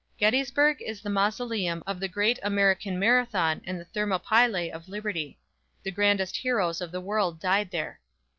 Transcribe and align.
Gettysburg 0.17 0.81
is 0.81 0.99
the 1.03 1.11
mausoleum 1.11 1.83
of 1.85 1.99
the 1.99 2.39
American 2.43 2.97
Marathon 2.97 3.61
and 3.65 3.79
the 3.79 3.85
Thermopylæ 3.85 4.71
of 4.71 4.89
Liberty. 4.89 5.37
The 5.83 5.91
grandest 5.91 6.37
heroes 6.37 6.81
of 6.81 6.91
the 6.91 6.99
world 7.01 7.39
died 7.39 7.69
here. 7.71 7.99